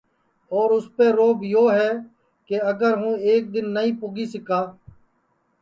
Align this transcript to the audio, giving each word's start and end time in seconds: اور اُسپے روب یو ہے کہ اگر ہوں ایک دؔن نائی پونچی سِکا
اور 0.55 0.67
اُسپے 0.77 1.07
روب 1.17 1.43
یو 1.51 1.63
ہے 1.77 1.89
کہ 2.47 2.61
اگر 2.71 2.93
ہوں 3.01 3.13
ایک 3.27 3.43
دؔن 3.53 3.65
نائی 3.75 3.91
پونچی 3.99 4.25
سِکا 4.33 4.59